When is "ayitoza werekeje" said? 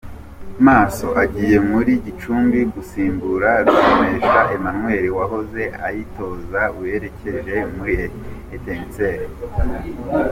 5.87-7.55